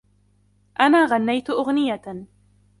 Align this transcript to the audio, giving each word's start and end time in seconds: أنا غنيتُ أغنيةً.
أنا 0.79 1.05
غنيتُ 1.05 1.49
أغنيةً. 1.51 2.25